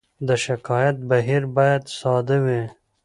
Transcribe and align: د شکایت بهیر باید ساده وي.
د 0.27 0.29
شکایت 0.45 0.97
بهیر 1.09 1.43
باید 1.55 1.83
ساده 1.99 2.37
وي. 2.45 2.61